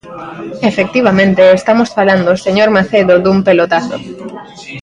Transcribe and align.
Efectivamente, 0.71 1.41
estamos 1.59 1.89
falando, 1.97 2.31
señor 2.45 2.69
Macedo, 2.77 3.13
dun 3.23 3.37
pelotazo. 3.47 3.95